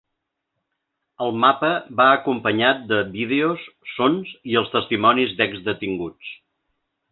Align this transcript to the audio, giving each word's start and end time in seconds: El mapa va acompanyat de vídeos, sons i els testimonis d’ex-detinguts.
El 1.25 1.35
mapa 1.43 1.69
va 1.99 2.07
acompanyat 2.13 2.81
de 2.93 3.03
vídeos, 3.19 3.67
sons 3.93 4.35
i 4.55 4.59
els 4.63 4.75
testimonis 4.79 5.39
d’ex-detinguts. 5.43 6.35